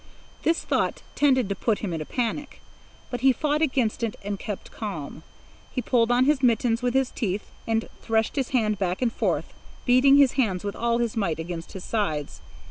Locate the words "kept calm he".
4.39-5.79